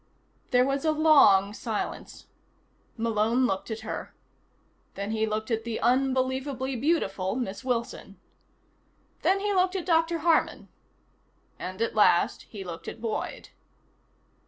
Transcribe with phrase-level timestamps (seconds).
[0.49, 2.25] There was a long silence.
[2.97, 4.15] Malone looked at her.
[4.95, 8.19] Then he looked at the unbelievably beautiful Miss Wilson.
[9.21, 10.17] Then he looked at Dr.
[10.25, 10.69] Harman.
[11.59, 13.49] And, at last, he looked at Boyd.